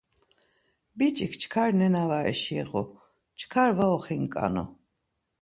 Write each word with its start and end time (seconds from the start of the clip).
Biç̌ik 0.97 1.33
çkar 1.41 1.71
nena 1.79 2.03
var 2.09 2.25
eşiğu, 2.31 2.83
çkar 3.37 3.69
var 3.77 3.89
oxinǩanu. 3.95 4.65